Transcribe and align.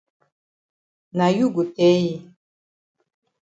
Na 1.17 1.25
you 1.37 1.45
go 1.55 1.63
tell 1.77 1.99
yi. 2.05 2.15